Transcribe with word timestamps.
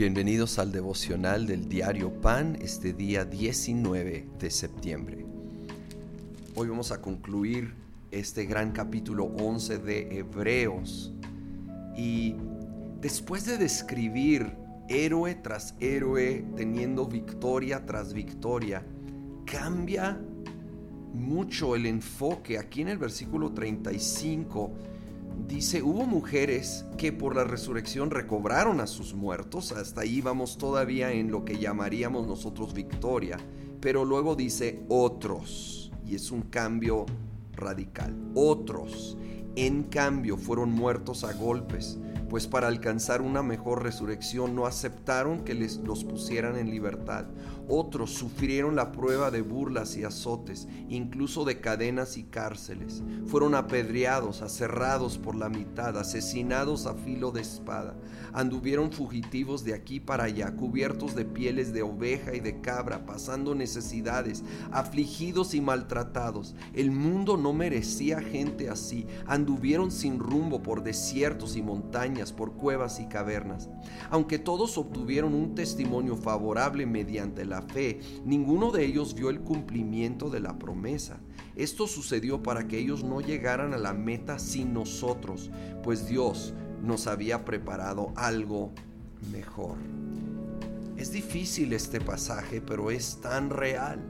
Bienvenidos 0.00 0.58
al 0.58 0.72
devocional 0.72 1.46
del 1.46 1.68
diario 1.68 2.10
Pan 2.22 2.56
este 2.62 2.94
día 2.94 3.26
19 3.26 4.28
de 4.38 4.50
septiembre. 4.50 5.26
Hoy 6.54 6.68
vamos 6.68 6.90
a 6.90 7.02
concluir 7.02 7.74
este 8.10 8.46
gran 8.46 8.72
capítulo 8.72 9.24
11 9.24 9.76
de 9.76 10.20
Hebreos 10.20 11.12
y 11.98 12.34
después 12.98 13.44
de 13.44 13.58
describir 13.58 14.56
héroe 14.88 15.34
tras 15.34 15.74
héroe 15.80 16.46
teniendo 16.56 17.04
victoria 17.04 17.84
tras 17.84 18.14
victoria, 18.14 18.82
cambia 19.44 20.18
mucho 21.12 21.76
el 21.76 21.84
enfoque. 21.84 22.56
Aquí 22.56 22.80
en 22.80 22.88
el 22.88 22.96
versículo 22.96 23.52
35 23.52 24.72
dice, 25.50 25.82
hubo 25.82 26.06
mujeres 26.06 26.84
que 26.96 27.12
por 27.12 27.34
la 27.34 27.42
resurrección 27.42 28.12
recobraron 28.12 28.80
a 28.80 28.86
sus 28.86 29.14
muertos, 29.14 29.72
hasta 29.72 30.02
ahí 30.02 30.20
vamos 30.20 30.56
todavía 30.56 31.10
en 31.12 31.32
lo 31.32 31.44
que 31.44 31.58
llamaríamos 31.58 32.28
nosotros 32.28 32.72
victoria, 32.72 33.36
pero 33.80 34.04
luego 34.04 34.36
dice 34.36 34.84
otros, 34.88 35.90
y 36.06 36.14
es 36.14 36.30
un 36.30 36.42
cambio 36.42 37.04
radical, 37.56 38.16
otros, 38.36 39.18
en 39.56 39.82
cambio, 39.82 40.36
fueron 40.36 40.70
muertos 40.70 41.24
a 41.24 41.32
golpes 41.32 41.98
pues 42.30 42.46
para 42.46 42.68
alcanzar 42.68 43.22
una 43.22 43.42
mejor 43.42 43.82
resurrección 43.82 44.54
no 44.54 44.64
aceptaron 44.64 45.40
que 45.40 45.52
les 45.52 45.78
los 45.78 46.04
pusieran 46.04 46.56
en 46.56 46.70
libertad. 46.70 47.26
Otros 47.68 48.10
sufrieron 48.12 48.76
la 48.76 48.92
prueba 48.92 49.30
de 49.32 49.42
burlas 49.42 49.96
y 49.96 50.04
azotes, 50.04 50.68
incluso 50.88 51.44
de 51.44 51.60
cadenas 51.60 52.16
y 52.16 52.24
cárceles. 52.24 53.02
Fueron 53.26 53.54
apedreados, 53.54 54.42
aserrados 54.42 55.18
por 55.18 55.34
la 55.34 55.48
mitad, 55.48 55.98
asesinados 55.98 56.86
a 56.86 56.94
filo 56.94 57.32
de 57.32 57.40
espada. 57.40 57.96
Anduvieron 58.32 58.92
fugitivos 58.92 59.64
de 59.64 59.74
aquí 59.74 59.98
para 59.98 60.24
allá, 60.24 60.54
cubiertos 60.54 61.16
de 61.16 61.24
pieles 61.24 61.72
de 61.72 61.82
oveja 61.82 62.34
y 62.34 62.40
de 62.40 62.60
cabra, 62.60 63.06
pasando 63.06 63.56
necesidades, 63.56 64.44
afligidos 64.70 65.54
y 65.54 65.60
maltratados. 65.60 66.54
El 66.74 66.92
mundo 66.92 67.36
no 67.36 67.52
merecía 67.52 68.20
gente 68.20 68.68
así. 68.68 69.06
Anduvieron 69.26 69.90
sin 69.90 70.20
rumbo 70.20 70.62
por 70.62 70.84
desiertos 70.84 71.56
y 71.56 71.62
montañas 71.62 72.19
por 72.32 72.52
cuevas 72.52 73.00
y 73.00 73.06
cavernas. 73.06 73.70
Aunque 74.10 74.38
todos 74.38 74.76
obtuvieron 74.76 75.34
un 75.34 75.54
testimonio 75.54 76.16
favorable 76.16 76.84
mediante 76.84 77.46
la 77.46 77.62
fe, 77.62 78.00
ninguno 78.24 78.70
de 78.70 78.84
ellos 78.84 79.14
vio 79.14 79.30
el 79.30 79.40
cumplimiento 79.40 80.28
de 80.28 80.40
la 80.40 80.58
promesa. 80.58 81.20
Esto 81.56 81.86
sucedió 81.86 82.42
para 82.42 82.68
que 82.68 82.78
ellos 82.78 83.02
no 83.02 83.20
llegaran 83.20 83.72
a 83.72 83.78
la 83.78 83.94
meta 83.94 84.38
sin 84.38 84.74
nosotros, 84.74 85.50
pues 85.82 86.06
Dios 86.06 86.52
nos 86.82 87.06
había 87.06 87.44
preparado 87.44 88.12
algo 88.16 88.72
mejor. 89.32 89.76
Es 90.96 91.12
difícil 91.12 91.72
este 91.72 92.00
pasaje, 92.00 92.60
pero 92.60 92.90
es 92.90 93.20
tan 93.22 93.48
real. 93.48 94.00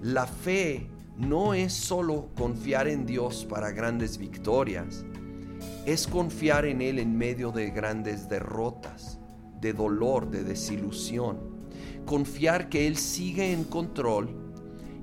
La 0.00 0.26
fe 0.26 0.86
no 1.18 1.54
es 1.54 1.72
solo 1.72 2.28
confiar 2.36 2.88
en 2.88 3.04
Dios 3.04 3.44
para 3.44 3.72
grandes 3.72 4.16
victorias 4.16 5.04
es 5.86 6.06
confiar 6.06 6.66
en 6.66 6.82
Él 6.82 6.98
en 6.98 7.16
medio 7.16 7.52
de 7.52 7.70
grandes 7.70 8.28
derrotas, 8.28 9.18
de 9.60 9.72
dolor, 9.72 10.30
de 10.30 10.44
desilusión. 10.44 11.38
Confiar 12.04 12.68
que 12.68 12.86
Él 12.86 12.96
sigue 12.96 13.52
en 13.52 13.64
control 13.64 14.28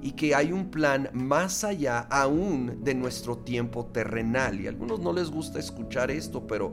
y 0.01 0.11
que 0.11 0.35
hay 0.35 0.51
un 0.51 0.69
plan 0.69 1.09
más 1.13 1.63
allá 1.63 1.99
aún 2.11 2.83
de 2.83 2.93
nuestro 2.93 3.39
tiempo 3.39 3.87
terrenal. 3.87 4.61
Y 4.61 4.67
a 4.67 4.69
algunos 4.69 4.99
no 4.99 5.13
les 5.13 5.31
gusta 5.31 5.59
escuchar 5.59 6.11
esto, 6.11 6.45
pero 6.45 6.71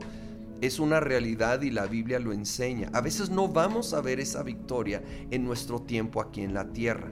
es 0.61 0.79
una 0.79 0.99
realidad 0.99 1.61
y 1.61 1.71
la 1.71 1.85
Biblia 1.85 2.19
lo 2.19 2.31
enseña. 2.31 2.89
A 2.93 3.01
veces 3.01 3.29
no 3.29 3.47
vamos 3.47 3.93
a 3.93 4.01
ver 4.01 4.19
esa 4.19 4.43
victoria 4.43 5.03
en 5.31 5.43
nuestro 5.43 5.81
tiempo 5.81 6.21
aquí 6.21 6.41
en 6.41 6.53
la 6.53 6.71
tierra. 6.71 7.11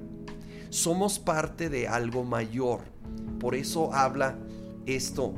Somos 0.70 1.20
parte 1.20 1.70
de 1.70 1.88
algo 1.88 2.24
mayor. 2.24 2.82
Por 3.40 3.56
eso 3.56 3.94
habla 3.94 4.38
esto 4.86 5.34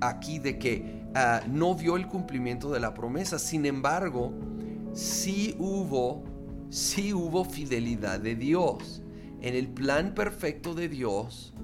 aquí 0.00 0.38
de 0.38 0.58
que 0.58 1.04
ah, 1.14 1.42
no 1.48 1.74
vio 1.74 1.96
el 1.96 2.06
cumplimiento 2.06 2.70
de 2.70 2.80
la 2.80 2.94
promesa. 2.94 3.38
Sin 3.38 3.66
embargo, 3.66 4.32
sí 4.92 5.54
hubo, 5.58 6.24
sí 6.70 7.12
hubo 7.12 7.44
fidelidad 7.44 8.20
de 8.20 8.36
Dios. 8.36 9.02
En 9.40 9.54
el 9.54 9.68
plan 9.68 10.14
perfecto 10.14 10.74
de 10.74 10.88
Dios 10.88 11.54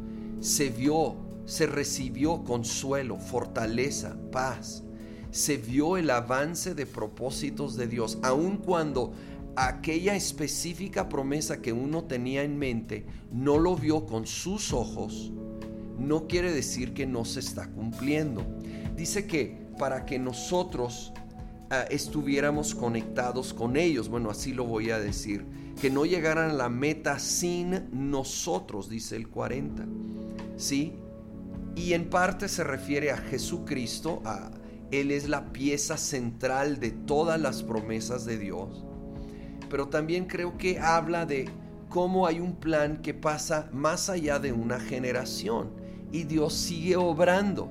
se 0.40 0.70
vio, 0.70 1.16
se 1.44 1.66
recibió 1.66 2.44
consuelo, 2.44 3.18
fortaleza, 3.18 4.16
paz. 4.30 4.84
Se 5.30 5.56
vio 5.56 5.96
el 5.96 6.10
avance 6.10 6.74
de 6.74 6.86
propósitos 6.86 7.76
de 7.76 7.88
Dios, 7.88 8.18
aun 8.22 8.58
cuando 8.58 9.12
aquella 9.56 10.14
específica 10.14 11.08
promesa 11.08 11.60
que 11.60 11.72
uno 11.72 12.04
tenía 12.04 12.42
en 12.42 12.58
mente 12.58 13.06
no 13.32 13.58
lo 13.58 13.76
vio 13.76 14.06
con 14.06 14.26
sus 14.26 14.72
ojos, 14.72 15.32
no 15.98 16.26
quiere 16.26 16.52
decir 16.52 16.94
que 16.94 17.06
no 17.06 17.24
se 17.24 17.40
está 17.40 17.68
cumpliendo. 17.68 18.44
Dice 18.96 19.26
que 19.26 19.64
para 19.78 20.04
que 20.06 20.18
nosotros 20.18 21.12
ah, 21.70 21.84
estuviéramos 21.90 22.74
conectados 22.74 23.52
con 23.52 23.76
ellos, 23.76 24.08
bueno, 24.08 24.30
así 24.30 24.52
lo 24.52 24.64
voy 24.64 24.90
a 24.90 24.98
decir, 24.98 25.44
que 25.80 25.90
no 25.90 26.04
llegaran 26.04 26.50
a 26.50 26.54
la 26.54 26.68
meta 26.68 27.18
sin 27.18 27.88
nosotros, 27.92 28.88
dice 28.88 29.16
el 29.16 29.28
40. 29.28 29.84
¿Sí? 30.56 30.94
Y 31.74 31.92
en 31.94 32.08
parte 32.08 32.48
se 32.48 32.62
refiere 32.62 33.10
a 33.10 33.16
Jesucristo, 33.16 34.22
a 34.24 34.50
él 34.92 35.10
es 35.10 35.28
la 35.28 35.52
pieza 35.52 35.96
central 35.96 36.78
de 36.78 36.90
todas 36.90 37.40
las 37.40 37.62
promesas 37.62 38.24
de 38.24 38.38
Dios. 38.38 38.84
Pero 39.68 39.88
también 39.88 40.26
creo 40.26 40.56
que 40.56 40.78
habla 40.78 41.26
de 41.26 41.48
cómo 41.88 42.26
hay 42.26 42.38
un 42.38 42.54
plan 42.54 43.02
que 43.02 43.12
pasa 43.12 43.68
más 43.72 44.08
allá 44.08 44.38
de 44.38 44.52
una 44.52 44.78
generación 44.78 45.83
y 46.14 46.22
Dios 46.22 46.54
sigue 46.54 46.94
obrando. 46.96 47.68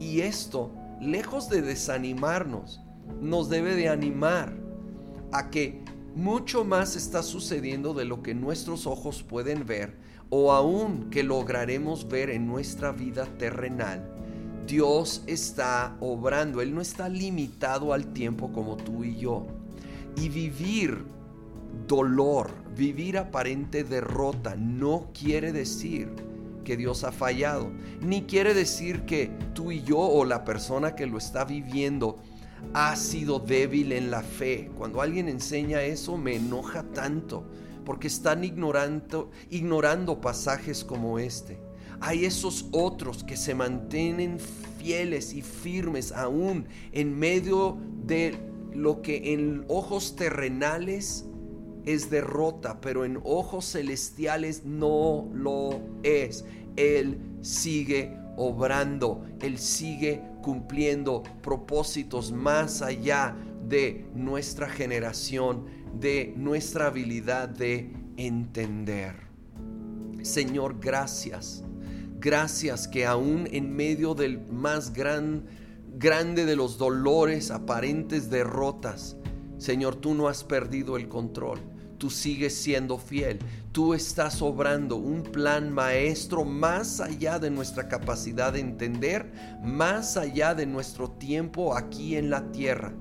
Y 0.00 0.22
esto, 0.22 0.72
lejos 1.00 1.48
de 1.48 1.62
desanimarnos, 1.62 2.80
nos 3.20 3.48
debe 3.48 3.76
de 3.76 3.88
animar 3.88 4.52
a 5.30 5.48
que 5.48 5.80
mucho 6.16 6.64
más 6.64 6.96
está 6.96 7.22
sucediendo 7.22 7.94
de 7.94 8.04
lo 8.04 8.20
que 8.20 8.34
nuestros 8.34 8.84
ojos 8.88 9.22
pueden 9.22 9.64
ver 9.64 9.96
o 10.28 10.50
aún 10.50 11.08
que 11.08 11.22
lograremos 11.22 12.08
ver 12.08 12.30
en 12.30 12.48
nuestra 12.48 12.90
vida 12.90 13.26
terrenal. 13.38 14.12
Dios 14.66 15.22
está 15.28 15.96
obrando, 16.00 16.62
Él 16.62 16.74
no 16.74 16.80
está 16.80 17.08
limitado 17.08 17.92
al 17.92 18.12
tiempo 18.12 18.50
como 18.52 18.76
tú 18.76 19.04
y 19.04 19.18
yo. 19.18 19.46
Y 20.16 20.30
vivir 20.30 21.04
dolor, 21.86 22.50
vivir 22.76 23.18
aparente 23.18 23.84
derrota, 23.84 24.56
no 24.56 25.10
quiere 25.14 25.52
decir 25.52 26.31
que 26.62 26.76
Dios 26.76 27.04
ha 27.04 27.12
fallado, 27.12 27.70
ni 28.00 28.22
quiere 28.22 28.54
decir 28.54 29.02
que 29.02 29.30
tú 29.54 29.72
y 29.72 29.82
yo 29.82 29.98
o 29.98 30.24
la 30.24 30.44
persona 30.44 30.94
que 30.94 31.06
lo 31.06 31.18
está 31.18 31.44
viviendo 31.44 32.16
ha 32.74 32.94
sido 32.96 33.38
débil 33.38 33.92
en 33.92 34.10
la 34.10 34.22
fe. 34.22 34.70
Cuando 34.76 35.00
alguien 35.00 35.28
enseña 35.28 35.82
eso 35.82 36.16
me 36.16 36.36
enoja 36.36 36.84
tanto, 36.84 37.44
porque 37.84 38.06
están 38.06 38.44
ignorando, 38.44 40.20
pasajes 40.20 40.84
como 40.84 41.18
este. 41.18 41.58
Hay 42.00 42.24
esos 42.24 42.66
otros 42.72 43.22
que 43.24 43.36
se 43.36 43.54
mantienen 43.54 44.38
fieles 44.78 45.34
y 45.34 45.42
firmes 45.42 46.12
aún 46.12 46.66
en 46.92 47.18
medio 47.18 47.78
de 48.04 48.36
lo 48.74 49.02
que 49.02 49.32
en 49.34 49.64
ojos 49.68 50.16
terrenales 50.16 51.26
es 51.86 52.10
derrota, 52.10 52.80
pero 52.80 53.04
en 53.04 53.18
ojos 53.24 53.72
celestiales 53.72 54.64
no 54.64 55.28
lo 55.32 55.80
es. 56.02 56.44
Él 56.76 57.18
sigue 57.42 58.16
obrando, 58.36 59.24
Él 59.40 59.58
sigue 59.58 60.22
cumpliendo 60.42 61.22
propósitos 61.42 62.32
más 62.32 62.82
allá 62.82 63.36
de 63.68 64.06
nuestra 64.14 64.68
generación, 64.68 65.66
de 65.98 66.34
nuestra 66.36 66.86
habilidad 66.86 67.48
de 67.48 67.92
entender. 68.16 69.14
Señor, 70.22 70.78
gracias. 70.80 71.64
Gracias 72.18 72.86
que 72.86 73.04
aún 73.04 73.48
en 73.50 73.74
medio 73.74 74.14
del 74.14 74.46
más 74.46 74.92
gran, 74.92 75.44
grande 75.98 76.46
de 76.46 76.54
los 76.54 76.78
dolores, 76.78 77.50
aparentes 77.50 78.30
derrotas, 78.30 79.16
Señor, 79.58 79.96
tú 79.96 80.14
no 80.14 80.28
has 80.28 80.44
perdido 80.44 80.96
el 80.96 81.08
control 81.08 81.71
tú 82.02 82.10
sigues 82.10 82.52
siendo 82.52 82.98
fiel. 82.98 83.38
Tú 83.70 83.94
estás 83.94 84.42
obrando 84.42 84.96
un 84.96 85.22
plan 85.22 85.72
maestro 85.72 86.44
más 86.44 86.98
allá 87.00 87.38
de 87.38 87.48
nuestra 87.48 87.86
capacidad 87.86 88.54
de 88.54 88.58
entender, 88.58 89.30
más 89.62 90.16
allá 90.16 90.52
de 90.52 90.66
nuestro 90.66 91.12
tiempo 91.12 91.76
aquí 91.76 92.16
en 92.16 92.28
la 92.28 92.50
tierra. 92.50 92.92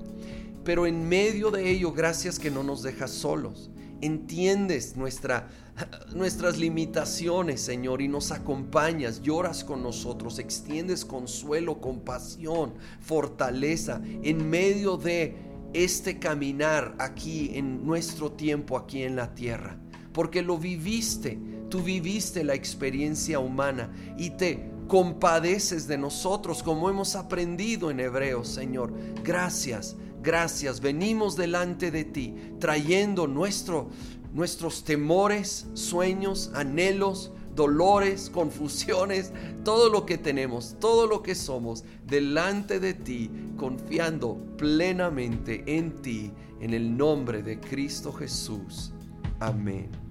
Pero 0.63 0.86
en 0.86 1.09
medio 1.09 1.50
de 1.50 1.71
ello, 1.71 1.92
gracias 1.94 2.38
que 2.38 2.51
no 2.51 2.62
nos 2.62 2.83
dejas 2.83 3.09
solos. 3.09 3.71
Entiendes 4.01 4.95
nuestra, 4.95 5.47
nuestras 6.13 6.59
limitaciones, 6.59 7.59
Señor, 7.59 8.04
y 8.04 8.07
nos 8.07 8.31
acompañas, 8.31 9.24
lloras 9.24 9.63
con 9.63 9.81
nosotros, 9.81 10.38
extiendes 10.38 11.06
consuelo, 11.06 11.81
compasión, 11.81 12.75
fortaleza 13.00 14.00
en 14.21 14.47
medio 14.47 14.97
de 14.97 15.50
este 15.73 16.19
caminar 16.19 16.95
aquí 17.00 17.51
en 17.53 17.85
nuestro 17.85 18.31
tiempo, 18.31 18.77
aquí 18.77 19.03
en 19.03 19.15
la 19.15 19.33
tierra, 19.33 19.77
porque 20.13 20.41
lo 20.41 20.57
viviste, 20.57 21.39
tú 21.69 21.81
viviste 21.81 22.44
la 22.44 22.53
experiencia 22.53 23.39
humana 23.39 23.91
y 24.18 24.31
te 24.31 24.71
compadeces 24.88 25.88
de 25.88 25.97
nosotros 25.97 26.62
como 26.63 26.89
hemos 26.89 27.15
aprendido 27.15 27.91
en 27.91 28.01
Hebreos, 28.01 28.50
Señor. 28.50 28.94
Gracias, 29.23 29.95
gracias. 30.21 30.81
Venimos 30.81 31.38
delante 31.38 31.91
de 31.91 32.03
ti 32.03 32.35
trayendo 32.59 33.25
nuestro, 33.25 33.89
nuestros 34.33 34.83
temores, 34.83 35.68
sueños, 35.73 36.51
anhelos, 36.53 37.31
dolores, 37.56 38.30
confusiones, 38.30 39.31
todo 39.63 39.89
lo 39.89 40.06
que 40.06 40.18
tenemos, 40.18 40.75
todo 40.80 41.07
lo 41.07 41.21
que 41.21 41.36
somos, 41.36 41.83
delante 42.06 42.80
de 42.80 42.94
ti, 42.94 43.30
confiando 43.57 44.38
plenamente 44.57 45.63
en 45.65 46.01
ti, 46.01 46.31
en 46.59 46.74
el 46.74 46.95
nombre 46.95 47.42
de 47.44 47.59
Cristo 47.59 48.12
Jesús. 48.12 48.94
Amén. 49.39 50.10